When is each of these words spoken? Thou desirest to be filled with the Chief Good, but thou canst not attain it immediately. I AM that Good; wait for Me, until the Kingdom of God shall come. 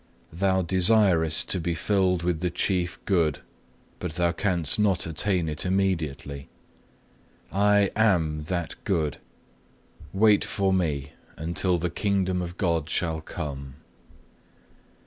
Thou 0.33 0.63
desirest 0.63 1.47
to 1.51 1.59
be 1.59 1.75
filled 1.75 2.23
with 2.23 2.39
the 2.39 2.49
Chief 2.49 2.97
Good, 3.05 3.41
but 3.99 4.13
thou 4.13 4.31
canst 4.31 4.79
not 4.79 5.05
attain 5.05 5.47
it 5.47 5.63
immediately. 5.63 6.49
I 7.53 7.91
AM 7.95 8.45
that 8.45 8.73
Good; 8.83 9.17
wait 10.11 10.43
for 10.43 10.73
Me, 10.73 11.11
until 11.37 11.77
the 11.77 11.91
Kingdom 11.91 12.41
of 12.41 12.57
God 12.57 12.89
shall 12.89 13.21
come. 13.21 13.75